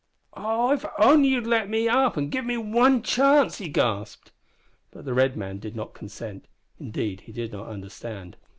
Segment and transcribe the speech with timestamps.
[0.33, 4.31] "Oh, if you'd only let me up and give me one chance!" he gasped.
[4.89, 6.47] But the red man did not consent
[6.79, 8.35] indeed, he did not understand.